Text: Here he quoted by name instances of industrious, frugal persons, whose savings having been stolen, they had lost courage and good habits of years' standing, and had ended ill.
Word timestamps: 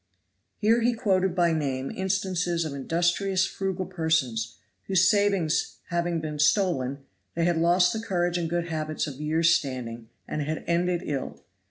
Here 0.57 0.81
he 0.81 0.93
quoted 0.95 1.35
by 1.35 1.53
name 1.53 1.91
instances 1.91 2.65
of 2.65 2.73
industrious, 2.73 3.45
frugal 3.45 3.85
persons, 3.85 4.55
whose 4.87 5.07
savings 5.07 5.75
having 5.89 6.19
been 6.19 6.39
stolen, 6.39 7.05
they 7.35 7.45
had 7.45 7.55
lost 7.57 7.95
courage 8.03 8.35
and 8.35 8.49
good 8.49 8.69
habits 8.69 9.05
of 9.05 9.21
years' 9.21 9.53
standing, 9.53 10.09
and 10.27 10.41
had 10.41 10.63
ended 10.65 11.03
ill. 11.05 11.43